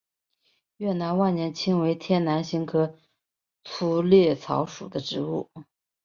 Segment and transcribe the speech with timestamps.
[0.77, 2.97] 越南万年青为天南星科
[3.63, 5.51] 粗肋草属的植物。